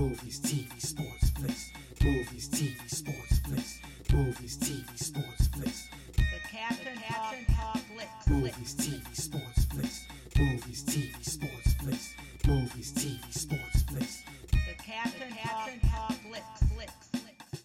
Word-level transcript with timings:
Movies, 0.00 0.40
TV, 0.40 0.80
sports, 0.80 1.28
flicks. 1.36 1.72
Movies, 2.02 2.48
TV, 2.48 2.88
sports, 2.88 3.38
flicks. 3.40 3.80
Movies, 4.10 4.56
TV, 4.56 4.98
sports, 4.98 5.46
flicks. 5.48 5.88
The 6.16 6.22
Captain 6.50 6.96
Captain 6.96 7.44
Talk 7.54 7.76
Flicks. 7.76 8.26
Movies, 8.26 8.74
TV, 8.76 9.14
sports, 9.14 9.64
flicks. 9.66 10.06
Movies, 10.38 10.84
TV, 10.84 11.22
sports, 11.22 11.74
flicks. 11.74 12.14
Movies, 12.46 12.92
TV, 12.94 13.30
sports, 13.30 13.82
flicks. 13.82 14.22
The 14.50 14.82
Captain 14.82 15.32
Captain 15.32 15.80
Talk 15.90 16.12
Flicks. 16.12 16.62
Flicks. 16.72 17.62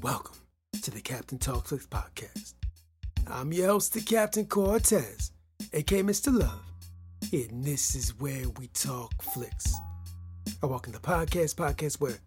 Welcome 0.00 0.36
to 0.80 0.90
the 0.90 1.02
Captain 1.02 1.36
Talk 1.36 1.66
Flicks 1.66 1.86
podcast. 1.86 2.54
I'm 3.26 3.52
your 3.52 3.66
host, 3.66 3.92
the 3.92 4.00
Captain 4.00 4.46
Cortez, 4.46 5.30
aka 5.74 6.02
Mr. 6.02 6.32
Love, 6.32 6.67
and 7.32 7.62
this 7.62 7.94
is 7.94 8.18
where 8.18 8.48
we 8.58 8.68
talk 8.68 9.22
flicks. 9.22 9.74
I 10.62 10.66
walk 10.66 10.86
in 10.86 10.92
the 10.92 10.98
podcast, 10.98 11.56
podcast 11.56 12.00
where 12.00 12.18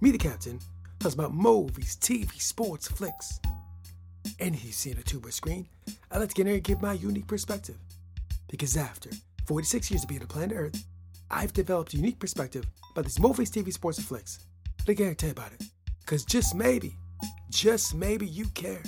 me, 0.00 0.10
the 0.10 0.18
Captain, 0.18 0.58
talks 0.98 1.14
about 1.14 1.32
movies, 1.32 1.96
TV, 2.00 2.40
sports, 2.40 2.88
flicks. 2.88 3.40
Anything 4.40 4.66
you 4.66 4.72
see 4.72 4.92
on 4.92 4.98
a 4.98 5.02
tuber 5.02 5.30
screen, 5.30 5.68
I 6.10 6.18
like 6.18 6.30
to 6.30 6.34
get 6.34 6.42
in 6.42 6.46
there 6.46 6.54
and 6.56 6.64
give 6.64 6.82
my 6.82 6.94
unique 6.94 7.26
perspective. 7.26 7.76
Because 8.48 8.76
after 8.76 9.10
46 9.46 9.90
years 9.90 10.02
of 10.02 10.08
being 10.08 10.22
on 10.22 10.26
planet 10.26 10.56
Earth, 10.56 10.84
I've 11.30 11.52
developed 11.52 11.94
a 11.94 11.96
unique 11.96 12.18
perspective 12.18 12.64
about 12.90 13.04
these 13.04 13.20
movies, 13.20 13.50
TV, 13.50 13.72
sports, 13.72 13.98
and 13.98 14.06
flicks. 14.06 14.40
But 14.78 14.92
I 14.92 14.94
can't 14.94 15.18
tell 15.18 15.28
you 15.28 15.32
about 15.32 15.52
it. 15.52 15.62
Because 16.00 16.24
just 16.24 16.54
maybe, 16.54 16.96
just 17.50 17.94
maybe 17.94 18.26
you 18.26 18.46
care. 18.54 18.82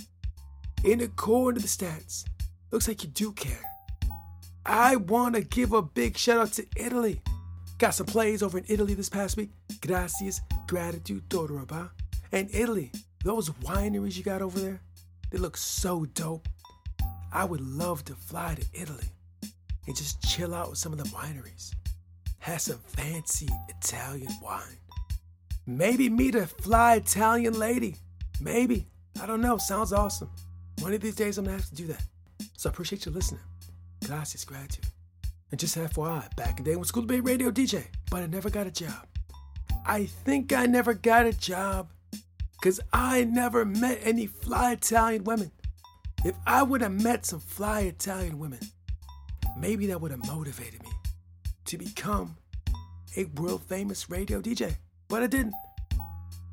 And 0.84 1.02
according 1.02 1.60
to 1.60 1.66
the 1.66 1.68
stats, 1.68 2.24
looks 2.72 2.88
like 2.88 3.04
you 3.04 3.10
do 3.10 3.32
care. 3.32 3.69
I 4.64 4.96
want 4.96 5.34
to 5.34 5.40
give 5.40 5.72
a 5.72 5.82
big 5.82 6.16
shout 6.16 6.38
out 6.38 6.52
to 6.54 6.66
Italy. 6.76 7.22
Got 7.78 7.94
some 7.94 8.06
plays 8.06 8.42
over 8.42 8.58
in 8.58 8.64
Italy 8.68 8.94
this 8.94 9.08
past 9.08 9.36
week. 9.36 9.50
Gracias, 9.80 10.40
gratitude, 10.66 11.28
Todoroba. 11.28 11.90
And 12.30 12.48
Italy, 12.52 12.92
those 13.24 13.50
wineries 13.50 14.16
you 14.16 14.22
got 14.22 14.42
over 14.42 14.60
there, 14.60 14.80
they 15.30 15.38
look 15.38 15.56
so 15.56 16.04
dope. 16.04 16.48
I 17.32 17.44
would 17.44 17.60
love 17.60 18.04
to 18.06 18.14
fly 18.14 18.56
to 18.56 18.66
Italy 18.74 19.08
and 19.86 19.96
just 19.96 20.22
chill 20.22 20.54
out 20.54 20.70
with 20.70 20.78
some 20.78 20.92
of 20.92 20.98
the 20.98 21.08
wineries. 21.08 21.72
Have 22.40 22.60
some 22.60 22.78
fancy 22.86 23.48
Italian 23.68 24.32
wine. 24.42 24.78
Maybe 25.66 26.08
meet 26.08 26.34
a 26.34 26.46
fly 26.46 26.96
Italian 26.96 27.58
lady. 27.58 27.96
Maybe. 28.40 28.86
I 29.22 29.26
don't 29.26 29.40
know. 29.40 29.58
Sounds 29.58 29.92
awesome. 29.92 30.30
One 30.80 30.92
of 30.92 31.00
these 31.00 31.14
days 31.14 31.38
I'm 31.38 31.44
gonna 31.44 31.56
have 31.56 31.68
to 31.68 31.74
do 31.74 31.86
that. 31.88 32.02
So 32.56 32.68
I 32.68 32.72
appreciate 32.72 33.06
you 33.06 33.12
listening. 33.12 33.42
Gracias, 34.04 34.44
gratitude. 34.44 34.86
And 35.50 35.58
just 35.58 35.76
FYI, 35.76 36.34
back 36.36 36.58
in 36.58 36.64
the 36.64 36.70
day 36.70 36.76
went 36.76 36.86
school 36.86 37.02
to 37.02 37.08
be 37.08 37.18
a 37.18 37.22
radio 37.22 37.50
DJ, 37.50 37.84
but 38.10 38.22
I 38.22 38.26
never 38.26 38.50
got 38.50 38.66
a 38.66 38.70
job. 38.70 39.06
I 39.86 40.06
think 40.06 40.52
I 40.52 40.66
never 40.66 40.94
got 40.94 41.26
a 41.26 41.32
job 41.32 41.90
because 42.52 42.80
I 42.92 43.24
never 43.24 43.64
met 43.64 44.00
any 44.02 44.26
fly 44.26 44.72
Italian 44.72 45.24
women. 45.24 45.50
If 46.24 46.34
I 46.46 46.62
would 46.62 46.82
have 46.82 46.92
met 46.92 47.26
some 47.26 47.40
fly 47.40 47.80
Italian 47.80 48.38
women, 48.38 48.60
maybe 49.58 49.86
that 49.86 50.00
would 50.00 50.10
have 50.10 50.26
motivated 50.26 50.82
me 50.82 50.90
to 51.64 51.78
become 51.78 52.36
a 53.16 53.24
world 53.24 53.62
famous 53.64 54.10
radio 54.10 54.40
DJ. 54.40 54.76
But 55.08 55.22
I 55.22 55.26
didn't. 55.26 55.54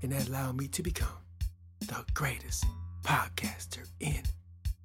And 0.02 0.12
that 0.12 0.28
allowed 0.28 0.58
me 0.58 0.68
to 0.70 0.82
become 0.82 1.18
the 1.82 2.06
greatest 2.14 2.66
podcaster 3.04 3.86
in 4.00 4.22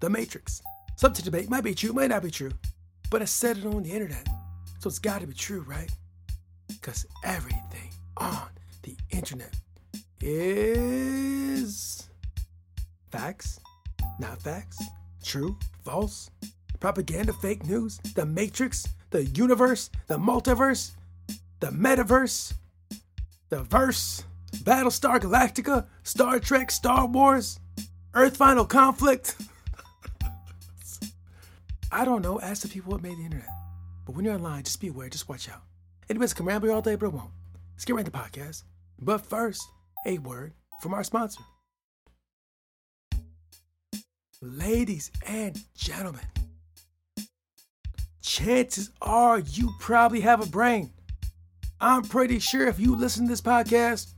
the 0.00 0.10
Matrix. 0.10 0.62
Some 1.02 1.12
to 1.14 1.22
debate 1.24 1.50
might 1.50 1.64
be 1.64 1.74
true, 1.74 1.92
might 1.92 2.10
not 2.10 2.22
be 2.22 2.30
true, 2.30 2.52
but 3.10 3.22
I 3.22 3.24
said 3.24 3.58
it 3.58 3.66
on 3.66 3.82
the 3.82 3.90
internet, 3.90 4.24
so 4.78 4.86
it's 4.86 5.00
got 5.00 5.20
to 5.20 5.26
be 5.26 5.34
true, 5.34 5.64
right? 5.66 5.90
Because 6.68 7.04
everything 7.24 7.90
on 8.16 8.46
the 8.84 8.96
internet 9.10 9.52
is 10.20 12.08
facts, 13.10 13.58
not 14.20 14.40
facts, 14.42 14.80
true, 15.24 15.58
false, 15.84 16.30
propaganda, 16.78 17.32
fake 17.32 17.66
news, 17.66 17.98
the 18.14 18.24
Matrix, 18.24 18.86
the 19.10 19.24
universe, 19.24 19.90
the 20.06 20.18
multiverse, 20.18 20.92
the 21.58 21.70
metaverse, 21.70 22.52
the 23.48 23.64
verse, 23.64 24.22
Battlestar 24.58 25.18
Galactica, 25.18 25.84
Star 26.04 26.38
Trek, 26.38 26.70
Star 26.70 27.06
Wars, 27.08 27.58
Earth 28.14 28.36
Final 28.36 28.64
Conflict. 28.64 29.34
I 31.94 32.06
don't 32.06 32.22
know. 32.22 32.40
Ask 32.40 32.62
the 32.62 32.68
people 32.68 32.92
what 32.92 33.02
made 33.02 33.18
the 33.18 33.24
internet. 33.24 33.48
But 34.06 34.16
when 34.16 34.24
you're 34.24 34.34
online, 34.34 34.64
just 34.64 34.80
be 34.80 34.88
aware, 34.88 35.10
just 35.10 35.28
watch 35.28 35.48
out. 35.50 35.60
Anyways, 36.08 36.34
around 36.40 36.62
here 36.62 36.72
all 36.72 36.80
day, 36.80 36.96
but 36.96 37.06
it 37.06 37.12
won't. 37.12 37.30
Let's 37.74 37.84
get 37.84 37.94
right 37.94 38.06
into 38.06 38.10
the 38.10 38.18
podcast. 38.18 38.62
But 38.98 39.18
first, 39.26 39.62
a 40.06 40.16
word 40.18 40.54
from 40.80 40.94
our 40.94 41.04
sponsor. 41.04 41.42
Ladies 44.40 45.10
and 45.26 45.62
gentlemen, 45.76 46.24
chances 48.22 48.90
are 49.02 49.40
you 49.40 49.70
probably 49.78 50.20
have 50.20 50.42
a 50.42 50.50
brain. 50.50 50.90
I'm 51.78 52.04
pretty 52.04 52.38
sure 52.38 52.68
if 52.68 52.80
you 52.80 52.96
listen 52.96 53.26
to 53.26 53.30
this 53.30 53.42
podcast, 53.42 54.14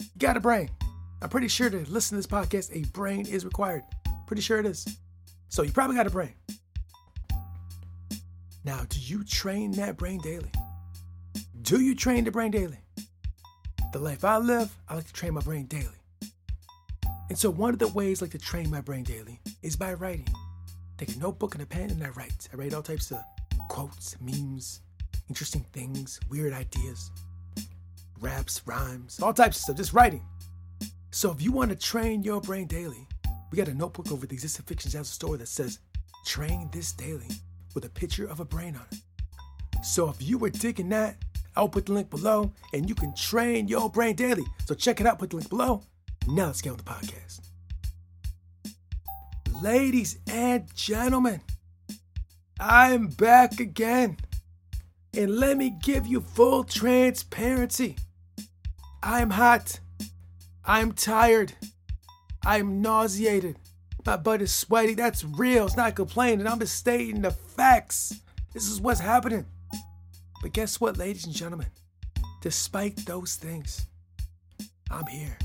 you 0.00 0.06
got 0.18 0.38
a 0.38 0.40
brain. 0.40 0.70
I'm 1.20 1.28
pretty 1.28 1.48
sure 1.48 1.68
to 1.68 1.78
listen 1.90 2.16
to 2.16 2.16
this 2.16 2.26
podcast, 2.26 2.74
a 2.74 2.88
brain 2.90 3.26
is 3.26 3.44
required. 3.44 3.82
Pretty 4.26 4.42
sure 4.42 4.58
it 4.58 4.66
is. 4.66 4.86
So 5.54 5.62
you 5.62 5.70
probably 5.70 5.94
got 5.94 6.08
a 6.08 6.10
brain. 6.10 6.34
Now, 8.64 8.80
do 8.88 8.98
you 8.98 9.22
train 9.22 9.70
that 9.76 9.96
brain 9.96 10.18
daily? 10.18 10.50
Do 11.62 11.80
you 11.80 11.94
train 11.94 12.24
the 12.24 12.32
brain 12.32 12.50
daily? 12.50 12.80
The 13.92 14.00
life 14.00 14.24
I 14.24 14.38
live, 14.38 14.76
I 14.88 14.96
like 14.96 15.06
to 15.06 15.12
train 15.12 15.32
my 15.32 15.42
brain 15.42 15.66
daily. 15.66 16.00
And 17.28 17.38
so 17.38 17.50
one 17.50 17.72
of 17.72 17.78
the 17.78 17.86
ways 17.86 18.20
I 18.20 18.24
like 18.24 18.32
to 18.32 18.38
train 18.38 18.68
my 18.68 18.80
brain 18.80 19.04
daily 19.04 19.40
is 19.62 19.76
by 19.76 19.94
writing. 19.94 20.26
Take 20.98 21.14
a 21.14 21.18
notebook 21.20 21.54
and 21.54 21.62
a 21.62 21.66
pen 21.66 21.90
and 21.90 22.02
I 22.02 22.08
write. 22.08 22.48
I 22.52 22.56
write 22.56 22.74
all 22.74 22.82
types 22.82 23.12
of 23.12 23.20
quotes, 23.68 24.20
memes, 24.20 24.80
interesting 25.28 25.64
things, 25.72 26.18
weird 26.28 26.52
ideas, 26.52 27.12
raps, 28.18 28.60
rhymes, 28.66 29.20
all 29.22 29.32
types 29.32 29.58
of 29.58 29.62
stuff, 29.62 29.76
just 29.76 29.92
writing. 29.92 30.24
So 31.12 31.30
if 31.30 31.40
you 31.40 31.52
want 31.52 31.70
to 31.70 31.76
train 31.76 32.24
your 32.24 32.40
brain 32.40 32.66
daily, 32.66 33.06
we 33.54 33.58
got 33.62 33.68
a 33.68 33.74
notebook 33.78 34.10
over 34.10 34.26
the 34.26 34.34
Existing 34.34 34.64
Fictions 34.66 34.96
as 34.96 35.08
a 35.08 35.12
story 35.12 35.38
that 35.38 35.46
says, 35.46 35.78
train 36.26 36.68
this 36.72 36.90
daily 36.90 37.28
with 37.72 37.84
a 37.84 37.88
picture 37.88 38.26
of 38.26 38.40
a 38.40 38.44
brain 38.44 38.74
on 38.74 38.84
it. 38.90 39.86
So 39.86 40.08
if 40.08 40.20
you 40.20 40.38
were 40.38 40.50
digging 40.50 40.88
that, 40.88 41.14
I'll 41.54 41.68
put 41.68 41.86
the 41.86 41.92
link 41.92 42.10
below 42.10 42.50
and 42.72 42.88
you 42.88 42.96
can 42.96 43.14
train 43.14 43.68
your 43.68 43.88
brain 43.88 44.16
daily. 44.16 44.42
So 44.66 44.74
check 44.74 45.00
it 45.00 45.06
out, 45.06 45.20
put 45.20 45.30
the 45.30 45.36
link 45.36 45.48
below. 45.48 45.82
Now 46.26 46.46
let's 46.46 46.62
get 46.62 46.70
on 46.70 46.78
the 46.78 46.82
podcast. 46.82 47.42
Ladies 49.62 50.18
and 50.26 50.66
gentlemen, 50.74 51.40
I'm 52.58 53.06
back 53.06 53.60
again. 53.60 54.16
And 55.16 55.36
let 55.36 55.56
me 55.56 55.70
give 55.80 56.08
you 56.08 56.22
full 56.22 56.64
transparency. 56.64 57.94
I'm 59.00 59.30
hot. 59.30 59.78
I'm 60.64 60.90
tired. 60.90 61.52
I'm 62.46 62.82
nauseated. 62.82 63.56
My 64.04 64.16
butt 64.16 64.42
is 64.42 64.52
sweaty. 64.52 64.94
That's 64.94 65.24
real. 65.24 65.66
It's 65.66 65.76
not 65.76 65.94
complaining. 65.94 66.46
I'm 66.46 66.58
just 66.58 66.76
stating 66.76 67.22
the 67.22 67.30
facts. 67.30 68.20
This 68.52 68.68
is 68.68 68.80
what's 68.80 69.00
happening. 69.00 69.46
But 70.42 70.52
guess 70.52 70.80
what, 70.80 70.98
ladies 70.98 71.24
and 71.24 71.34
gentlemen? 71.34 71.68
Despite 72.42 72.96
those 73.06 73.36
things, 73.36 73.86
I'm 74.90 75.06
here. 75.06 75.38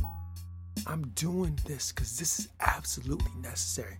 I'm 0.85 1.07
doing 1.09 1.57
this 1.65 1.91
because 1.91 2.17
this 2.17 2.39
is 2.39 2.49
absolutely 2.59 3.31
necessary. 3.41 3.97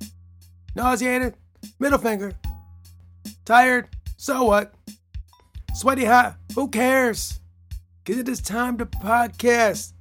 Nauseated, 0.76 1.36
middle 1.80 1.98
finger. 1.98 2.34
Tired, 3.46 3.88
so 4.18 4.44
what? 4.44 4.74
Sweaty 5.74 6.04
hot, 6.04 6.36
who 6.54 6.68
cares? 6.68 7.40
Because 8.04 8.20
it 8.20 8.28
is 8.28 8.42
time 8.42 8.78
to 8.80 8.86
podcast. 8.86 9.94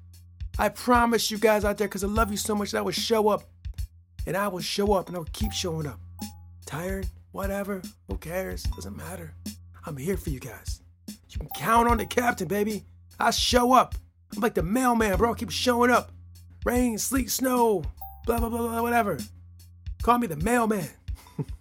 I 0.58 0.68
promise 0.68 1.30
you 1.30 1.38
guys 1.38 1.64
out 1.64 1.78
there, 1.78 1.86
because 1.86 2.02
I 2.02 2.08
love 2.08 2.30
you 2.30 2.36
so 2.36 2.54
much, 2.54 2.72
that 2.72 2.78
I 2.78 2.82
will 2.82 2.90
show 2.90 3.28
up. 3.28 3.44
And 4.26 4.36
I 4.36 4.48
will 4.48 4.60
show 4.60 4.92
up 4.92 5.08
and 5.08 5.16
I 5.16 5.20
will 5.20 5.28
keep 5.32 5.52
showing 5.52 5.86
up. 5.86 6.00
Tired, 6.66 7.06
whatever, 7.32 7.80
who 8.08 8.18
cares? 8.18 8.64
Doesn't 8.64 8.96
matter. 8.96 9.32
I'm 9.86 9.96
here 9.96 10.16
for 10.16 10.30
you 10.30 10.40
guys. 10.40 10.82
You 11.06 11.38
can 11.38 11.48
count 11.56 11.88
on 11.88 11.96
the 11.96 12.04
captain, 12.04 12.48
baby. 12.48 12.84
I 13.18 13.30
show 13.30 13.72
up. 13.72 13.94
I'm 14.34 14.42
like 14.42 14.54
the 14.54 14.62
mailman, 14.62 15.16
bro. 15.16 15.32
I 15.32 15.34
keep 15.34 15.50
showing 15.50 15.90
up. 15.90 16.10
Rain, 16.64 16.98
sleet, 16.98 17.30
snow, 17.30 17.84
blah, 18.26 18.38
blah, 18.38 18.48
blah, 18.48 18.58
blah, 18.58 18.82
whatever. 18.82 19.18
Call 20.02 20.18
me 20.18 20.26
the 20.26 20.36
mailman. 20.36 20.90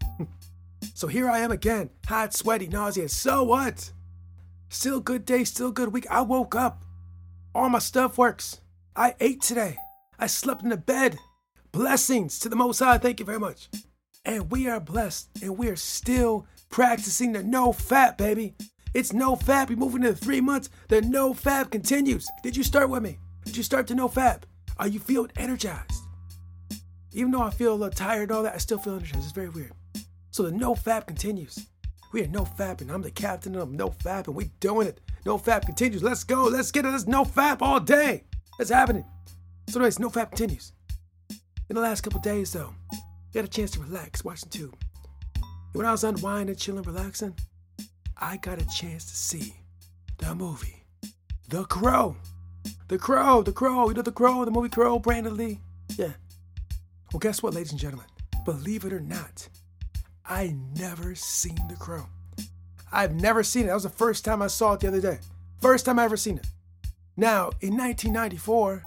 so 0.94 1.08
here 1.08 1.30
I 1.30 1.40
am 1.40 1.52
again, 1.52 1.92
hot, 2.08 2.34
sweaty, 2.34 2.68
nauseous. 2.68 3.16
So 3.16 3.44
what? 3.44 3.92
Still 4.70 5.00
good 5.00 5.24
day, 5.24 5.44
still 5.44 5.72
good 5.72 5.94
week. 5.94 6.08
I 6.10 6.22
woke 6.22 6.56
up. 6.56 6.84
All 7.56 7.70
my 7.70 7.80
stuff 7.80 8.18
works. 8.18 8.60
I 8.98 9.14
ate 9.20 9.44
today. 9.44 9.78
I 10.18 10.26
slept 10.26 10.64
in 10.64 10.70
the 10.70 10.78
bed. 10.78 11.20
Blessings 11.72 12.40
to 12.40 12.50
the 12.50 12.56
Most 12.56 12.80
High. 12.80 12.98
Thank 12.98 13.20
you 13.20 13.28
very 13.28 13.38
much. 13.38 13.70
And 14.26 14.50
we 14.50 14.68
are 14.68 14.80
blessed 14.80 15.30
and 15.44 15.56
we 15.56 15.68
are 15.68 15.76
still 15.76 16.48
practicing 16.72 17.32
the 17.32 17.44
no 17.44 17.72
fat, 17.72 18.18
baby. 18.18 18.56
It's 18.96 19.14
no 19.14 19.36
fap. 19.36 19.70
We're 19.70 19.76
moving 19.76 20.04
into 20.04 20.16
three 20.16 20.42
months. 20.42 20.72
The 20.88 21.04
no 21.04 21.36
fap 21.36 21.70
continues. 21.70 22.28
Did 22.42 22.58
you 22.58 22.64
start 22.64 22.90
with 22.90 23.04
me? 23.04 23.20
Did 23.46 23.56
you 23.56 23.62
start 23.62 23.86
to 23.88 23.96
no 23.96 24.10
fap? 24.10 24.44
Are 24.78 24.88
you 24.88 25.00
feeling 25.00 25.32
energized? 25.38 26.02
Even 27.14 27.32
though 27.32 27.44
I 27.44 27.52
feel 27.52 27.74
a 27.74 27.76
little 27.76 27.94
tired 27.94 28.24
and 28.24 28.32
all 28.32 28.44
that, 28.44 28.56
I 28.56 28.58
still 28.58 28.80
feel 28.80 28.96
energized. 28.96 29.26
It's 29.26 29.32
very 29.32 29.50
weird. 29.50 29.74
So 30.32 30.42
the 30.42 30.52
no 30.52 30.74
fap 30.74 31.06
continues. 31.06 31.68
We 32.14 32.24
are 32.24 32.28
no 32.28 32.46
fap, 32.46 32.82
and 32.82 32.90
I'm 32.90 33.04
the 33.04 33.12
captain 33.12 33.56
of 33.56 33.72
no 33.72 33.90
fap, 33.90 34.26
and 34.26 34.36
we 34.36 34.46
doing 34.60 34.88
it. 34.88 35.02
No 35.24 35.38
fap 35.38 35.66
continues. 35.66 36.02
Let's 36.02 36.24
go. 36.24 36.46
Let's 36.46 36.72
get 36.72 36.86
it. 36.86 36.90
Let's 36.90 37.06
no 37.06 37.26
fap 37.26 37.62
all 37.62 37.80
day. 37.80 38.24
It's 38.60 38.72
happening. 38.72 39.06
So, 39.70 39.80
anyways, 39.80 40.00
no 40.00 40.10
fat 40.10 40.32
continues. 40.32 40.74
In 41.70 41.76
the 41.76 41.82
last 41.82 42.02
couple 42.02 42.20
days, 42.22 42.54
though, 42.54 42.74
we 42.92 43.38
had 43.38 43.46
a 43.46 43.50
chance 43.50 43.72
to 43.72 43.82
relax 43.82 44.24
watching 44.24 44.50
Tube. 44.50 44.78
When 45.74 45.86
I 45.86 45.92
was 45.92 46.04
unwinding, 46.04 46.56
chilling, 46.56 46.84
relaxing, 46.84 47.36
I 48.18 48.38
got 48.38 48.62
a 48.62 48.66
chance 48.66 49.06
to 49.06 49.16
see 49.16 49.54
the 50.18 50.34
movie 50.34 50.84
The 51.50 51.66
Crow. 51.66 52.16
The 52.88 52.98
Crow, 52.98 53.44
The 53.44 53.52
Crow, 53.52 53.90
you 53.90 53.94
know 53.94 54.02
The 54.02 54.12
Crow, 54.12 54.44
the 54.46 54.52
movie 54.52 54.70
Crow, 54.70 54.98
Brandon 54.98 55.36
Lee? 55.36 55.60
Yeah. 55.98 56.14
Well, 57.12 57.20
guess 57.20 57.44
what, 57.44 57.54
ladies 57.54 57.72
and 57.72 57.80
gentlemen? 57.80 58.08
Believe 58.44 58.86
it 58.86 58.94
or 58.94 59.00
not, 59.00 59.50
I 60.26 60.56
never 60.76 61.14
seen 61.16 61.60
The 61.70 61.76
Crow. 61.76 62.08
I've 62.92 63.14
never 63.14 63.44
seen 63.44 63.64
it. 63.64 63.68
That 63.68 63.74
was 63.74 63.84
the 63.84 63.90
first 63.90 64.24
time 64.26 64.42
I 64.42 64.48
saw 64.48 64.74
it 64.74 64.80
the 64.80 64.88
other 64.88 65.02
day. 65.02 65.20
First 65.62 65.86
time 65.86 66.00
I 66.00 66.06
ever 66.06 66.18
seen 66.18 66.38
it. 66.38 66.48
Now, 67.20 67.50
in 67.62 67.76
1994, 67.76 68.84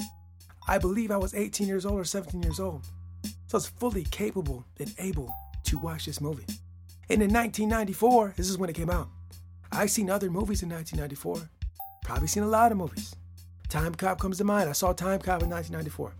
I 0.69 0.79
believe 0.79 1.11
I 1.11 1.17
was 1.17 1.35
18 1.35 1.67
years 1.67 1.85
old 1.85 1.99
or 1.99 2.05
17 2.05 2.41
years 2.43 2.61
old. 2.61 2.87
So 3.25 3.55
I 3.55 3.56
was 3.56 3.69
fully 3.69 4.05
capable 4.05 4.65
and 4.79 4.94
able 4.99 5.35
to 5.65 5.79
watch 5.79 6.06
this 6.06 6.21
movie. 6.21 6.47
And 7.09 7.21
in 7.21 7.32
1994, 7.32 8.35
this 8.37 8.49
is 8.49 8.56
when 8.56 8.71
it 8.71 8.77
came 8.77 8.88
out. 8.88 9.09
I've 9.73 9.91
seen 9.91 10.09
other 10.09 10.31
movies 10.31 10.62
in 10.62 10.69
1994. 10.69 11.50
Probably 12.05 12.29
seen 12.29 12.44
a 12.44 12.49
lot 12.49 12.71
of 12.71 12.79
movies. 12.79 13.17
Timecop 13.69 14.21
comes 14.21 14.38
to 14.38 14.44
mind. 14.44 14.71
I 14.71 14.73
saw 14.73 14.93
Timecop 14.93 15.43
in 15.43 15.50
1994, 15.50 16.15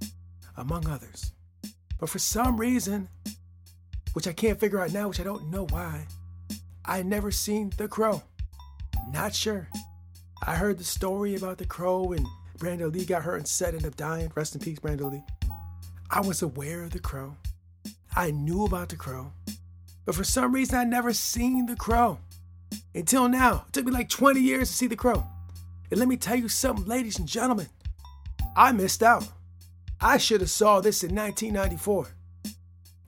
among 0.57 0.89
others. 0.89 1.33
But 1.99 2.09
for 2.09 2.19
some 2.19 2.57
reason, 2.57 3.09
which 4.15 4.27
I 4.27 4.33
can't 4.33 4.59
figure 4.59 4.81
out 4.81 4.93
now, 4.93 5.07
which 5.07 5.21
I 5.21 5.25
don't 5.25 5.49
know 5.49 5.67
why, 5.67 6.07
I 6.85 7.03
never 7.03 7.31
seen 7.31 7.73
The 7.77 7.87
Crow. 7.87 8.23
Not 9.13 9.33
sure. 9.33 9.69
I 10.47 10.55
heard 10.55 10.79
the 10.79 10.85
story 10.85 11.35
about 11.35 11.59
The 11.59 11.67
Crow 11.67 12.13
and 12.13 12.27
Brandon 12.59 12.91
Lee 12.91 13.05
got 13.05 13.23
hurt 13.23 13.37
and 13.37 13.49
set 13.49 13.75
ended 13.75 13.87
up 13.87 13.97
dying. 13.97 14.33
Rest 14.35 14.55
in 14.55 14.61
peace, 14.61 14.79
Brandon 14.79 15.11
Lee. 15.11 15.25
I 16.11 16.21
was 16.21 16.43
aware 16.43 16.83
of 16.83 16.91
The 16.91 16.99
Crow. 16.99 17.37
I 18.17 18.31
knew 18.31 18.65
about 18.65 18.89
The 18.89 18.97
Crow. 18.97 19.33
But 20.05 20.15
for 20.15 20.25
some 20.25 20.53
reason, 20.53 20.79
I 20.79 20.85
never 20.85 21.13
seen 21.13 21.67
The 21.67 21.77
Crow. 21.77 22.19
Until 22.95 23.29
now. 23.29 23.65
It 23.69 23.73
took 23.73 23.85
me 23.85 23.93
like 23.93 24.09
20 24.09 24.41
years 24.41 24.69
to 24.69 24.75
see 24.75 24.87
The 24.87 24.97
Crow. 24.97 25.27
And 25.91 26.01
let 26.01 26.09
me 26.09 26.17
tell 26.17 26.37
you 26.37 26.49
something, 26.49 26.87
ladies 26.87 27.19
and 27.19 27.29
gentlemen. 27.29 27.69
I 28.57 28.73
missed 28.73 29.03
out. 29.03 29.29
I 30.01 30.17
should 30.17 30.41
have 30.41 30.51
saw 30.51 30.81
this 30.81 31.05
in 31.05 31.15
1994. 31.15 32.09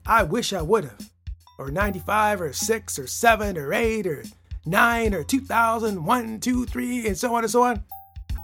I 0.05 0.23
wish 0.23 0.53
I 0.53 0.61
would 0.61 0.83
have. 0.83 1.09
Or 1.57 1.71
95 1.71 2.41
or 2.41 2.53
6 2.53 2.99
or 2.99 3.07
7 3.07 3.57
or 3.57 3.73
8 3.73 4.07
or 4.07 4.23
9 4.65 5.13
or 5.13 5.23
2000, 5.23 6.05
1, 6.05 6.39
2, 6.39 6.65
3, 6.65 7.07
and 7.07 7.17
so 7.17 7.35
on 7.35 7.43
and 7.43 7.51
so 7.51 7.63
on. 7.63 7.83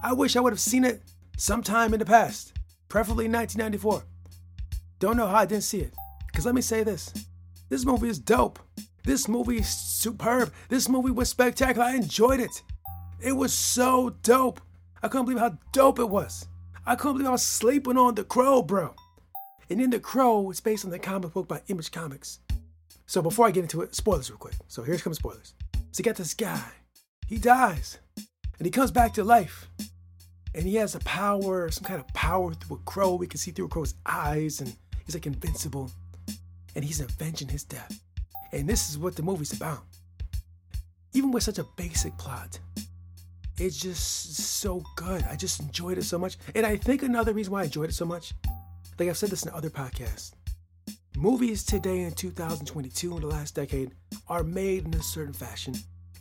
I 0.04 0.14
wish 0.14 0.36
I 0.36 0.40
would 0.40 0.54
have 0.54 0.60
seen 0.60 0.84
it 0.84 1.02
sometime 1.38 1.94
in 1.94 2.00
the 2.00 2.06
past, 2.06 2.54
preferably 2.88 3.26
1994. 3.26 4.04
Don't 5.00 5.18
know 5.18 5.28
how 5.28 5.38
I 5.38 5.46
didn't 5.46 5.64
see 5.64 5.80
it. 5.80 5.94
Because 6.28 6.46
let 6.46 6.56
me 6.56 6.62
say 6.62 6.84
this 6.84 7.14
this 7.70 7.86
movie 7.86 8.10
is 8.10 8.20
dope. 8.20 8.60
This 9.04 9.28
movie 9.28 9.58
is 9.58 9.70
superb. 9.70 10.54
This 10.70 10.90
movie 10.90 11.12
was 11.12 11.30
spectacular. 11.30 11.86
I 11.86 11.96
enjoyed 11.96 12.40
it. 12.40 12.62
It 13.22 13.34
was 13.34 13.54
so 13.54 14.12
dope. 14.24 14.62
I 15.02 15.08
couldn't 15.08 15.26
believe 15.26 15.40
how 15.40 15.58
dope 15.72 16.00
it 16.00 16.10
was. 16.10 16.48
I 16.86 16.96
couldn't 16.96 17.18
believe 17.18 17.28
I 17.28 17.32
was 17.32 17.44
sleeping 17.44 17.98
on 17.98 18.16
The 18.16 18.24
Crow, 18.24 18.62
bro. 18.62 18.96
And 19.70 19.82
in 19.82 19.90
The 19.90 20.00
Crow, 20.00 20.50
it's 20.50 20.60
based 20.60 20.86
on 20.86 20.92
the 20.92 21.00
comic 21.00 21.34
book 21.34 21.48
by 21.48 21.62
Image 21.68 21.92
Comics. 21.92 22.40
So 23.06 23.22
before 23.22 23.48
I 23.48 23.52
get 23.52 23.62
into 23.62 23.82
it, 23.82 23.96
spoilers 23.96 24.30
real 24.30 24.38
quick. 24.38 24.56
So 24.68 24.84
here's 24.84 25.04
some 25.04 25.14
spoilers. 25.14 25.54
So 25.92 26.02
you 26.02 26.04
got 26.04 26.16
this 26.16 26.34
guy. 26.34 26.64
He 27.28 27.38
dies. 27.38 27.98
And 28.58 28.66
he 28.66 28.72
comes 28.72 28.92
back 28.92 29.14
to 29.14 29.24
life. 29.24 29.68
And 30.54 30.66
he 30.66 30.76
has 30.76 30.96
a 30.96 31.00
power, 31.00 31.70
some 31.70 31.84
kind 31.84 32.00
of 32.00 32.08
power 32.10 32.54
through 32.54 32.78
a 32.78 32.80
crow. 32.80 33.16
We 33.16 33.28
can 33.28 33.40
see 33.40 33.52
through 33.52 33.66
a 33.66 33.70
crow's 33.70 33.96
eyes. 34.06 34.62
And 34.62 34.74
he's 35.06 35.16
like 35.16 35.28
invincible. 35.28 35.92
And 36.76 36.84
he's 36.84 37.02
avenging 37.02 37.48
his 37.48 37.64
death. 37.64 38.00
And 38.52 38.68
this 38.68 38.90
is 38.90 38.98
what 38.98 39.16
the 39.16 39.24
movie's 39.24 39.54
about. 39.54 39.84
Even 41.14 41.32
with 41.32 41.44
such 41.44 41.60
a 41.60 41.66
basic 41.76 42.18
plot, 42.18 42.60
it's 43.58 43.78
just 43.78 44.36
so 44.36 44.84
good. 44.96 45.24
I 45.30 45.36
just 45.36 45.60
enjoyed 45.60 45.98
it 45.98 46.04
so 46.04 46.18
much. 46.18 46.38
And 46.56 46.66
I 46.66 46.78
think 46.78 47.04
another 47.04 47.34
reason 47.34 47.52
why 47.52 47.62
I 47.62 47.66
enjoyed 47.66 47.90
it 47.90 47.96
so 47.96 48.06
much, 48.06 48.34
like 48.98 49.10
I've 49.10 49.18
said 49.18 49.30
this 49.30 49.44
in 49.44 49.52
other 49.52 49.70
podcasts, 49.70 50.34
movies 51.20 51.66
today 51.66 52.00
in 52.04 52.14
2022 52.14 53.14
in 53.14 53.22
the 53.22 53.28
last 53.28 53.54
decade 53.54 53.92
are 54.30 54.42
made 54.42 54.86
in 54.86 54.94
a 54.94 55.04
certain 55.04 55.34
fashion, 55.34 55.74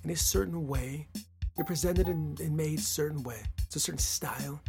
in 0.02 0.10
a 0.10 0.16
certain 0.16 0.66
way. 0.66 1.06
They're 1.54 1.64
presented 1.64 2.08
and, 2.08 2.38
and 2.40 2.56
made 2.56 2.80
certain 2.80 3.22
way. 3.22 3.40
It's 3.64 3.76
a 3.76 3.80
certain 3.80 4.00
style. 4.00 4.60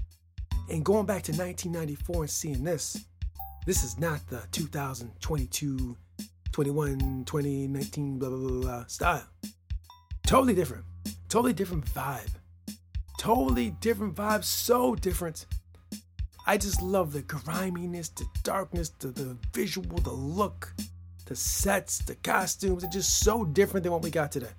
And 0.69 0.85
going 0.85 1.07
back 1.07 1.23
to 1.23 1.31
1994 1.31 2.21
and 2.21 2.29
seeing 2.29 2.63
this, 2.63 3.05
this 3.65 3.83
is 3.83 3.97
not 3.97 4.19
the 4.27 4.43
2022, 4.51 5.97
21, 6.51 7.25
2019, 7.25 8.19
blah, 8.19 8.29
blah, 8.29 8.37
blah, 8.37 8.61
blah 8.61 8.85
style. 8.85 9.25
Totally 10.27 10.53
different. 10.53 10.85
Totally 11.27 11.53
different 11.53 11.85
vibe. 11.85 12.35
Totally 13.17 13.71
different 13.81 14.13
vibe. 14.13 14.43
So 14.43 14.93
different. 14.93 15.47
I 16.49 16.57
just 16.57 16.81
love 16.81 17.13
the 17.13 17.21
griminess, 17.21 18.09
the 18.09 18.25
darkness, 18.41 18.89
the, 18.97 19.09
the 19.09 19.37
visual, 19.53 19.99
the 19.99 20.09
look, 20.09 20.73
the 21.27 21.35
sets, 21.35 21.99
the 21.99 22.15
costumes. 22.15 22.83
It's 22.83 22.95
just 22.95 23.19
so 23.19 23.45
different 23.45 23.83
than 23.83 23.91
what 23.91 24.01
we 24.01 24.09
got 24.09 24.31
today. 24.31 24.49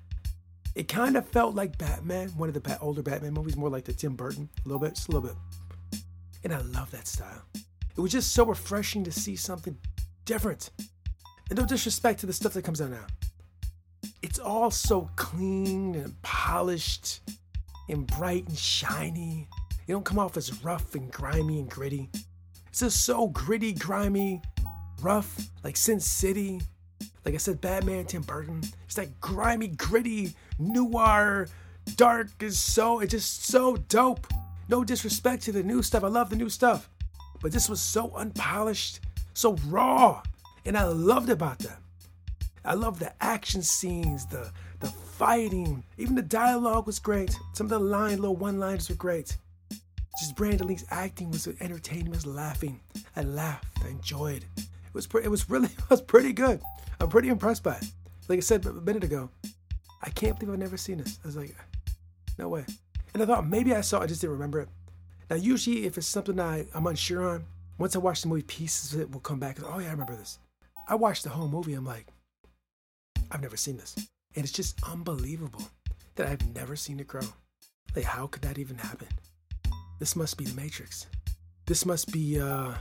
It 0.76 0.86
kind 0.86 1.16
of 1.16 1.28
felt 1.28 1.56
like 1.56 1.76
Batman, 1.78 2.28
one 2.36 2.48
of 2.48 2.54
the 2.54 2.78
older 2.78 3.02
Batman 3.02 3.32
movies, 3.32 3.56
more 3.56 3.68
like 3.68 3.82
the 3.82 3.92
Tim 3.92 4.14
Burton, 4.14 4.48
a 4.64 4.68
little 4.68 4.78
bit, 4.78 4.94
just 4.94 5.08
a 5.08 5.10
little 5.10 5.30
bit. 5.30 5.36
And 6.44 6.54
I 6.54 6.60
love 6.60 6.92
that 6.92 7.08
style. 7.08 7.42
It 7.54 8.00
was 8.00 8.12
just 8.12 8.34
so 8.34 8.46
refreshing 8.46 9.02
to 9.02 9.10
see 9.10 9.34
something 9.34 9.76
different. 10.26 10.70
And 11.48 11.58
no 11.58 11.66
disrespect 11.66 12.20
to 12.20 12.26
the 12.26 12.32
stuff 12.32 12.52
that 12.52 12.62
comes 12.62 12.80
out 12.80 12.90
now. 12.90 13.06
It's 14.22 14.38
all 14.38 14.70
so 14.70 15.10
clean 15.16 15.96
and 15.96 16.22
polished 16.22 17.18
and 17.88 18.06
bright 18.06 18.46
and 18.46 18.56
shiny. 18.56 19.48
You 19.90 19.96
don't 19.96 20.04
come 20.04 20.20
off 20.20 20.36
as 20.36 20.62
rough 20.62 20.94
and 20.94 21.10
grimy 21.10 21.58
and 21.58 21.68
gritty. 21.68 22.08
It's 22.68 22.78
just 22.78 23.04
so 23.04 23.26
gritty, 23.26 23.72
grimy, 23.72 24.40
rough, 25.02 25.36
like 25.64 25.76
Sin 25.76 25.98
City. 25.98 26.60
Like 27.24 27.34
I 27.34 27.38
said, 27.38 27.60
Batman, 27.60 28.04
Tim 28.04 28.22
Burton. 28.22 28.62
It's 28.84 28.94
that 28.94 29.20
grimy, 29.20 29.66
gritty, 29.66 30.36
noir, 30.60 31.48
dark 31.96 32.28
is 32.40 32.56
so, 32.56 33.00
it's 33.00 33.10
just 33.10 33.46
so 33.46 33.78
dope. 33.88 34.28
No 34.68 34.84
disrespect 34.84 35.42
to 35.42 35.52
the 35.52 35.64
new 35.64 35.82
stuff. 35.82 36.04
I 36.04 36.06
love 36.06 36.30
the 36.30 36.36
new 36.36 36.50
stuff. 36.50 36.88
But 37.42 37.50
this 37.50 37.68
was 37.68 37.80
so 37.80 38.12
unpolished, 38.14 39.00
so 39.34 39.56
raw. 39.66 40.22
And 40.64 40.78
I 40.78 40.84
loved 40.84 41.30
about 41.30 41.58
that. 41.58 41.80
I 42.64 42.74
love 42.74 43.00
the 43.00 43.12
action 43.20 43.60
scenes, 43.60 44.24
the 44.24 44.52
the 44.78 44.86
fighting, 44.86 45.82
even 45.98 46.14
the 46.14 46.22
dialogue 46.22 46.86
was 46.86 47.00
great. 47.00 47.36
Some 47.54 47.66
of 47.66 47.70
the 47.70 47.80
line, 47.80 48.20
little 48.20 48.36
one-liners 48.36 48.88
were 48.88 48.94
great. 48.94 49.36
Just 50.20 50.36
Brandon 50.36 50.66
Lee's 50.66 50.84
acting 50.90 51.30
was 51.30 51.48
entertaining. 51.60 52.10
Was 52.10 52.26
laughing. 52.26 52.78
I 53.16 53.22
laughed. 53.22 53.66
I 53.82 53.88
enjoyed. 53.88 54.44
It 54.58 54.66
was 54.92 55.06
pre- 55.06 55.24
it 55.24 55.30
was 55.30 55.48
really 55.48 55.68
it 55.78 55.88
was 55.88 56.02
pretty 56.02 56.34
good. 56.34 56.60
I'm 57.00 57.08
pretty 57.08 57.28
impressed 57.28 57.62
by 57.62 57.76
it. 57.76 57.84
Like 58.28 58.36
I 58.36 58.40
said 58.40 58.66
a 58.66 58.72
minute 58.74 59.02
ago, 59.02 59.30
I 60.02 60.10
can't 60.10 60.38
believe 60.38 60.52
I've 60.52 60.58
never 60.58 60.76
seen 60.76 60.98
this. 60.98 61.18
I 61.24 61.26
was 61.26 61.36
like, 61.36 61.56
no 62.38 62.50
way. 62.50 62.66
And 63.14 63.22
I 63.22 63.26
thought 63.26 63.46
maybe 63.46 63.74
I 63.74 63.80
saw. 63.80 64.00
it, 64.00 64.04
I 64.04 64.06
just 64.08 64.20
didn't 64.20 64.34
remember 64.34 64.60
it. 64.60 64.68
Now 65.30 65.36
usually 65.36 65.86
if 65.86 65.96
it's 65.96 66.06
something 66.06 66.38
I, 66.38 66.66
I'm 66.74 66.86
unsure 66.86 67.26
on, 67.26 67.46
once 67.78 67.96
I 67.96 67.98
watch 67.98 68.20
the 68.20 68.28
movie, 68.28 68.42
pieces 68.42 68.92
of 68.92 69.00
it 69.00 69.10
will 69.10 69.20
come 69.20 69.40
back. 69.40 69.56
Oh 69.64 69.78
yeah, 69.78 69.88
I 69.88 69.92
remember 69.92 70.16
this. 70.16 70.38
I 70.86 70.96
watched 70.96 71.24
the 71.24 71.30
whole 71.30 71.48
movie. 71.48 71.72
I'm 71.72 71.86
like, 71.86 72.08
I've 73.30 73.40
never 73.40 73.56
seen 73.56 73.78
this, 73.78 73.94
and 74.36 74.44
it's 74.44 74.52
just 74.52 74.78
unbelievable 74.86 75.62
that 76.16 76.26
I've 76.26 76.54
never 76.54 76.76
seen 76.76 76.98
The 76.98 77.04
Crow. 77.04 77.22
Like, 77.96 78.04
how 78.04 78.26
could 78.26 78.42
that 78.42 78.58
even 78.58 78.76
happen? 78.76 79.08
This 80.00 80.16
must 80.16 80.36
be 80.36 80.44
The 80.44 80.60
Matrix. 80.60 81.06
This 81.66 81.86
must 81.86 82.10
be 82.10 82.40
uh, 82.40 82.74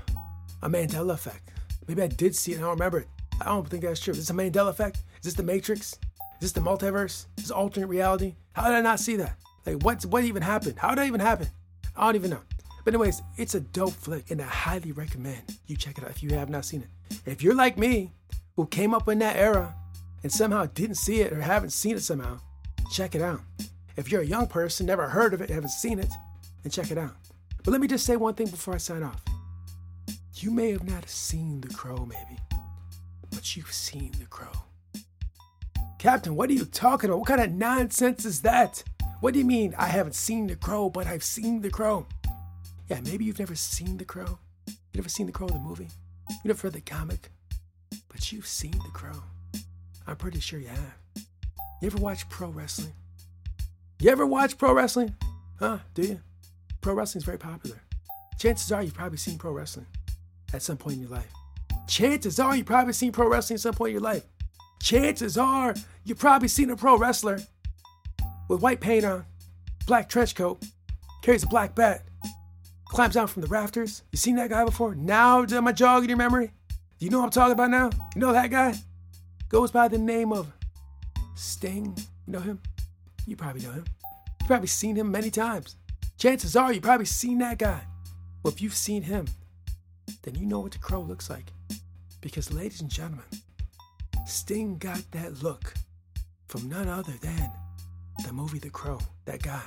a 0.64 0.70
Mandela 0.70 1.14
effect. 1.14 1.52
Maybe 1.88 2.02
I 2.02 2.08
did 2.08 2.36
see 2.36 2.54
it. 2.54 2.58
I 2.58 2.62
don't 2.62 2.72
remember 2.72 3.00
it. 3.00 3.08
I 3.40 3.46
don't 3.46 3.68
think 3.70 3.84
that's 3.84 4.00
true. 4.00 4.14
Is 4.14 4.18
this 4.18 4.30
a 4.32 4.34
Mandela 4.34 4.70
effect? 4.70 5.04
Is 5.20 5.26
this 5.26 5.34
The 5.36 5.44
Matrix? 5.44 6.00
Is 6.42 6.54
this 6.54 6.54
the 6.54 6.62
multiverse? 6.62 7.26
Is 7.38 7.44
this 7.44 7.52
alternate 7.52 7.88
reality? 7.88 8.36
How 8.54 8.70
did 8.70 8.78
I 8.78 8.82
not 8.82 9.02
see 9.02 9.18
that? 9.18 9.36
Like, 9.66 9.84
what 9.84 10.06
what 10.06 10.24
even 10.24 10.42
happened? 10.42 10.80
How 10.80 10.90
did 10.90 11.00
that 11.00 11.08
even 11.08 11.20
happen? 11.20 11.48
I 11.98 12.06
don't 12.06 12.16
even 12.16 12.30
know. 12.32 12.42
But 12.86 12.94
anyways, 12.94 13.22
it's 13.36 13.56
a 13.56 13.60
dope 13.60 13.92
flick, 13.92 14.32
and 14.32 14.42
I 14.42 14.46
highly 14.46 14.94
recommend 14.94 15.58
you 15.68 15.76
check 15.76 15.98
it 15.98 16.06
out 16.06 16.12
if 16.12 16.24
you 16.24 16.30
have 16.30 16.50
not 16.50 16.64
seen 16.64 16.82
it. 16.82 17.20
If 17.26 17.44
you're 17.44 17.56
like 17.56 17.78
me, 17.78 18.14
who 18.56 18.66
came 18.68 18.94
up 18.94 19.10
in 19.10 19.20
that 19.20 19.36
era, 19.36 19.76
and 20.24 20.32
somehow 20.32 20.66
didn't 20.68 20.96
see 20.96 21.20
it 21.20 21.34
or 21.34 21.42
haven't 21.42 21.72
seen 21.72 21.98
it 21.98 22.04
somehow, 22.04 22.40
check 22.90 23.16
it 23.16 23.22
out. 23.22 23.42
If 23.98 24.10
you're 24.10 24.22
a 24.22 24.26
young 24.26 24.48
person, 24.48 24.86
never 24.86 25.10
heard 25.10 25.34
of 25.34 25.42
it, 25.42 25.50
haven't 25.50 25.72
seen 25.72 26.00
it, 26.00 26.12
then 26.63 26.72
check 26.72 26.92
it 26.92 26.98
out. 26.98 27.16
But 27.63 27.72
let 27.72 27.82
me 27.82 27.88
just 27.88 28.06
say 28.06 28.16
one 28.16 28.34
thing 28.34 28.48
before 28.48 28.74
I 28.74 28.78
sign 28.78 29.04
off. 29.04 29.22
You 30.36 30.51
may 30.51 30.72
have 30.72 30.84
not 30.84 31.10
seen 31.10 31.60
The 31.62 31.74
Crow, 31.74 32.06
maybe, 32.06 32.39
but 33.30 33.56
you've 33.56 33.74
seen 33.74 34.12
The 34.20 34.25
Crow. 34.25 34.51
Captain, 35.98 36.36
what 36.36 36.50
are 36.50 36.54
you 36.54 36.63
talking 36.63 37.10
about? 37.10 37.20
What 37.20 37.28
kind 37.28 37.42
of 37.42 37.51
nonsense 37.51 38.24
is 38.24 38.42
that? 38.42 38.82
What 39.20 39.34
do 39.34 39.39
you 39.39 39.46
mean 39.46 39.75
I 39.78 39.88
haven't 39.88 40.16
seen 40.16 40.48
The 40.48 40.56
Crow, 40.56 40.89
but 40.89 41.08
I've 41.08 41.25
seen 41.25 41.62
The 41.62 41.70
Crow? 41.70 42.08
Yeah, 42.89 43.01
maybe 43.01 43.25
you've 43.25 43.39
never 43.39 43.56
seen 43.56 43.98
The 43.98 44.06
Crow. 44.06 44.39
You've 44.68 44.96
never 44.96 45.10
seen 45.10 45.25
The 45.25 45.34
Crow, 45.34 45.48
in 45.48 45.56
the 45.56 45.60
movie. 45.60 45.89
You 46.30 46.38
never 46.46 46.68
read 46.68 46.74
the 46.74 46.82
comic, 46.82 47.30
but 48.08 48.32
you've 48.32 48.48
seen 48.48 48.72
The 48.72 48.92
Crow. 48.94 49.24
I'm 50.08 50.16
pretty 50.16 50.39
sure 50.39 50.60
you 50.60 50.70
have. 50.70 50.96
You 51.82 51.88
ever 51.88 51.98
watch 51.98 52.30
pro 52.30 52.48
wrestling? 52.48 52.94
You 54.00 54.10
ever 54.10 54.25
watch 54.25 54.58
pro 54.58 54.74
wrestling? 54.74 55.16
Huh? 55.60 55.80
Do 55.94 56.01
you? 56.04 56.22
Pro 56.82 56.94
wrestling 56.94 57.20
is 57.20 57.26
very 57.26 57.38
popular. 57.38 57.82
Chances 58.38 58.72
are 58.72 58.82
you've 58.82 58.94
probably 58.94 59.18
seen 59.18 59.38
pro 59.38 59.52
wrestling 59.52 59.88
at 60.54 60.62
some 60.62 60.78
point 60.78 60.96
in 60.96 61.02
your 61.02 61.10
life. 61.10 61.32
Chances 61.88 62.40
are 62.40 62.56
you've 62.56 62.66
probably 62.66 62.94
seen 62.94 63.12
pro 63.12 63.28
wrestling 63.28 63.56
at 63.56 63.62
some 63.62 63.74
point 63.74 63.90
in 63.90 63.96
your 63.96 64.04
life. 64.04 64.24
Chances 64.82 65.38
are 65.38 65.76
you've 66.06 66.20
probably 66.20 66.48
seen 66.48 66.70
a 66.70 66.76
pro 66.76 66.98
wrestler 66.98 67.40
with 68.48 68.62
white 68.62 68.80
paint 68.80 69.04
on, 69.04 69.26
black 69.86 70.08
trench 70.08 70.36
coat, 70.36 70.64
carries 71.22 71.44
a 71.44 71.48
black 71.48 71.76
bat, 71.76 72.06
climbs 72.86 73.16
down 73.16 73.28
from 73.28 73.42
the 73.42 73.48
rafters. 73.48 74.04
You 74.12 74.18
seen 74.18 74.36
that 74.38 74.50
guy 74.50 74.64
before? 74.64 74.96
Now, 74.96 75.44
am 75.44 75.68
I 75.68 75.72
jogging 75.74 76.10
your 76.10 76.18
memory? 76.18 76.52
Do 76.98 77.06
you 77.06 77.12
know 77.12 77.20
what 77.20 77.26
I'm 77.26 77.32
talking 77.32 77.54
about 77.54 77.72
now? 77.72 77.90
You 78.16 78.22
know 78.22 78.32
that 78.32 78.50
guy? 78.50 78.74
Goes 79.50 79.72
by 79.72 79.88
the 79.88 79.98
name 79.98 80.32
of 80.32 80.52
Sting. 81.36 81.96
You 82.26 82.34
know 82.34 82.40
him? 82.40 82.60
You 83.26 83.36
probably 83.36 83.62
know 83.62 83.72
him. 83.72 83.86
You've 84.40 84.48
probably 84.48 84.68
seen 84.68 84.96
him 84.96 85.12
many 85.12 85.30
times. 85.30 85.76
Chances 86.20 86.58
are 86.58 86.74
you 86.74 86.82
probably 86.82 87.06
seen 87.06 87.38
that 87.38 87.60
guy. 87.60 87.80
Well, 88.44 88.54
if 88.54 88.62
you've 88.62 88.76
seen 88.76 89.04
him, 89.04 89.26
then 90.24 90.36
you 90.36 90.46
know 90.46 90.60
what 90.60 90.74
the 90.74 90.78
crow 90.78 91.00
looks 91.00 91.30
like. 91.30 91.46
Because, 92.20 92.52
ladies 92.52 92.82
and 92.82 92.90
gentlemen, 92.90 93.24
Sting 94.26 94.78
got 94.78 95.02
that 95.12 95.42
look 95.42 95.74
from 96.48 96.68
none 96.68 96.90
other 96.90 97.14
than 97.22 97.50
the 98.26 98.34
movie 98.34 98.60
The 98.60 98.70
Crow. 98.70 99.00
That 99.24 99.42
guy, 99.42 99.62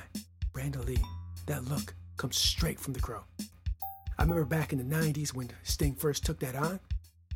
Brandon 0.53 0.85
Lee, 0.85 1.03
that 1.47 1.65
look 1.65 1.95
comes 2.17 2.37
straight 2.37 2.79
from 2.79 2.93
The 2.93 2.99
Crow. 2.99 3.23
I 4.19 4.21
remember 4.21 4.45
back 4.45 4.73
in 4.73 4.77
the 4.77 4.95
90s 4.95 5.33
when 5.33 5.49
Sting 5.63 5.95
first 5.95 6.23
took 6.23 6.39
that 6.41 6.55
on. 6.55 6.79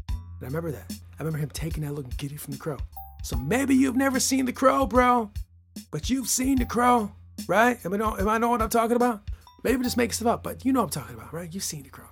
And 0.09 0.43
I 0.43 0.45
remember 0.45 0.71
that. 0.71 0.93
I 1.19 1.23
remember 1.23 1.39
him 1.39 1.49
taking 1.49 1.83
that 1.85 1.95
look 1.95 2.05
and 2.05 2.17
getting 2.17 2.35
it 2.35 2.41
from 2.41 2.53
The 2.53 2.59
Crow. 2.59 2.77
So 3.23 3.35
maybe 3.35 3.73
you've 3.73 3.95
never 3.95 4.19
seen 4.19 4.45
The 4.45 4.53
Crow, 4.53 4.85
bro, 4.85 5.31
but 5.89 6.07
you've 6.07 6.29
seen 6.29 6.59
The 6.59 6.65
Crow, 6.65 7.11
right? 7.47 7.83
Am 7.85 7.93
I 7.93 7.97
know, 7.97 8.17
am 8.17 8.29
I 8.29 8.37
know 8.37 8.49
what 8.49 8.61
I'm 8.61 8.69
talking 8.69 8.95
about? 8.95 9.21
Maybe 9.63 9.83
just 9.83 9.97
make 9.97 10.13
stuff 10.13 10.27
up, 10.27 10.43
but 10.43 10.65
you 10.65 10.71
know 10.71 10.81
what 10.81 10.95
I'm 10.95 11.01
talking 11.01 11.15
about, 11.15 11.33
right? 11.33 11.51
You've 11.51 11.63
seen 11.63 11.83
The 11.83 11.89
Crow. 11.89 12.09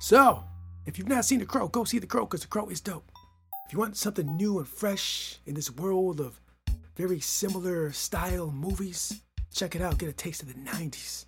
So, 0.00 0.44
if 0.84 0.98
you've 0.98 1.08
not 1.08 1.24
seen 1.24 1.38
The 1.38 1.46
Crow, 1.46 1.68
go 1.68 1.84
see 1.84 1.98
The 1.98 2.06
Crow 2.06 2.26
because 2.26 2.42
The 2.42 2.48
Crow 2.48 2.68
is 2.68 2.80
dope. 2.80 3.10
If 3.66 3.72
you 3.72 3.78
want 3.78 3.96
something 3.96 4.36
new 4.36 4.58
and 4.58 4.68
fresh 4.68 5.40
in 5.46 5.54
this 5.54 5.70
world 5.70 6.20
of 6.20 6.40
very 6.96 7.18
similar 7.20 7.90
style 7.92 8.50
movies, 8.50 9.22
check 9.52 9.74
it 9.74 9.82
out. 9.82 9.98
Get 9.98 10.08
a 10.08 10.12
taste 10.12 10.42
of 10.42 10.48
the 10.48 10.54
90s. 10.54 11.26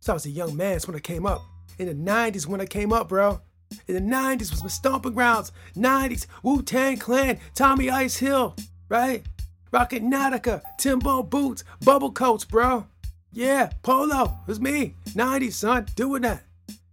So 0.00 0.12
I 0.12 0.14
was 0.14 0.26
a 0.26 0.30
young 0.30 0.56
man. 0.56 0.72
That's 0.72 0.88
when 0.88 0.96
I 0.96 1.00
came 1.00 1.26
up. 1.26 1.42
In 1.78 1.86
the 1.86 2.10
90s, 2.10 2.46
when 2.46 2.60
I 2.60 2.66
came 2.66 2.92
up, 2.92 3.08
bro. 3.08 3.40
In 3.86 3.94
the 3.94 4.16
90s 4.16 4.50
was 4.50 4.62
my 4.62 4.68
stomping 4.68 5.12
grounds. 5.12 5.52
90s, 5.76 6.26
Wu 6.42 6.62
Tang 6.62 6.96
Clan, 6.96 7.38
Tommy 7.54 7.90
Ice 7.90 8.16
Hill, 8.16 8.56
right? 8.88 9.24
Rocket 9.72 10.02
Nautica, 10.02 10.62
Timbo 10.78 11.22
Boots, 11.22 11.64
Bubble 11.84 12.12
Coats, 12.12 12.44
bro. 12.44 12.86
Yeah, 13.32 13.70
Polo, 13.82 14.24
it 14.24 14.48
was 14.48 14.60
me. 14.60 14.94
90s, 15.10 15.52
son, 15.52 15.86
doing 15.94 16.22
that. 16.22 16.42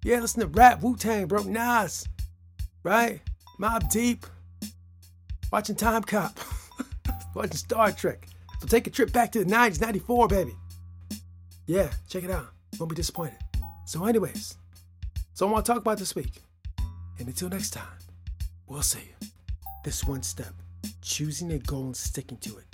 Yeah, 0.03 0.19
listen 0.19 0.41
to 0.41 0.47
rap, 0.47 0.81
Wu 0.81 0.95
Tang, 0.95 1.27
bro, 1.27 1.43
Nas, 1.43 2.07
right? 2.83 3.21
Mobb 3.59 3.89
Deep, 3.89 4.25
watching 5.51 5.75
Timecop, 5.75 6.37
watching 7.35 7.53
Star 7.53 7.91
Trek. 7.91 8.27
So 8.59 8.67
take 8.67 8.87
a 8.87 8.89
trip 8.89 9.11
back 9.11 9.31
to 9.31 9.43
the 9.43 9.49
90s, 9.49 9.81
94, 9.81 10.27
baby. 10.27 10.55
Yeah, 11.67 11.89
check 12.09 12.23
it 12.23 12.31
out. 12.31 12.47
Won't 12.79 12.89
be 12.89 12.95
disappointed. 12.95 13.37
So, 13.85 14.05
anyways, 14.05 14.57
so 15.33 15.47
I 15.47 15.51
want 15.51 15.65
to 15.65 15.71
talk 15.71 15.81
about 15.81 15.97
this 15.97 16.15
week. 16.15 16.41
And 17.17 17.27
until 17.27 17.49
next 17.49 17.71
time, 17.71 17.97
we'll 18.67 18.81
see 18.81 18.99
you. 18.99 19.27
This 19.83 20.03
one 20.03 20.23
step, 20.23 20.53
choosing 21.05 21.51
a 21.51 21.59
goal 21.59 21.85
and 21.85 21.95
sticking 21.95 22.37
to 22.39 22.57
it, 22.57 22.65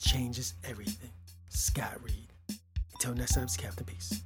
changes 0.00 0.54
everything. 0.64 1.10
Scott 1.50 2.02
Reed. 2.02 2.32
Until 2.94 3.14
next 3.14 3.34
time, 3.34 3.44
it's 3.44 3.56
Captain 3.56 3.84
Peace. 3.84 4.22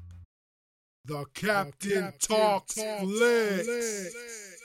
The 1.05 1.25
Captain, 1.35 2.12
Talks, 2.21 2.75
Flicks. 2.75 4.58